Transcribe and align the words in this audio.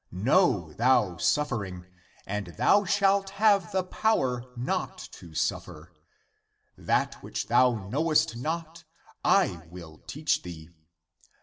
Know 0.11 0.73
thou 0.73 1.17
suffer 1.17 1.63
ing, 1.63 1.85
and 2.25 2.47
thou 2.57 2.85
shalt 2.85 3.29
have 3.37 3.71
(the 3.71 3.83
power) 3.83 4.43
not 4.57 4.97
to 5.11 5.35
suffer. 5.35 5.93
That 6.75 7.21
which 7.21 7.49
thou 7.49 7.87
knowest 7.87 8.35
not, 8.35 8.83
I 9.23 9.67
will 9.69 9.99
teach 10.07 10.41
thee. 10.41 10.71